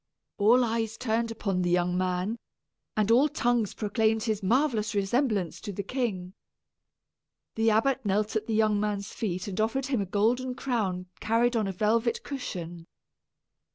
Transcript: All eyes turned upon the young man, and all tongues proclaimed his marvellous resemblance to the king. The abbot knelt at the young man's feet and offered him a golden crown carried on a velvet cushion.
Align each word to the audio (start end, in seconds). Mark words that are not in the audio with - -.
All 0.39 0.63
eyes 0.65 0.97
turned 0.97 1.29
upon 1.29 1.61
the 1.61 1.69
young 1.69 1.95
man, 1.95 2.39
and 2.97 3.11
all 3.11 3.29
tongues 3.29 3.75
proclaimed 3.75 4.23
his 4.23 4.41
marvellous 4.41 4.95
resemblance 4.95 5.61
to 5.61 5.71
the 5.71 5.83
king. 5.83 6.33
The 7.53 7.69
abbot 7.69 8.03
knelt 8.03 8.35
at 8.35 8.47
the 8.47 8.55
young 8.55 8.79
man's 8.79 9.13
feet 9.13 9.47
and 9.47 9.61
offered 9.61 9.85
him 9.85 10.01
a 10.01 10.07
golden 10.07 10.55
crown 10.55 11.05
carried 11.19 11.55
on 11.55 11.67
a 11.67 11.71
velvet 11.71 12.23
cushion. 12.23 12.87